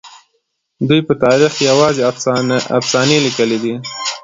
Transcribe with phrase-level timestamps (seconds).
[0.87, 2.01] دوی په تاريخ کې يوازې
[2.79, 3.73] افسانې ليکلي دي.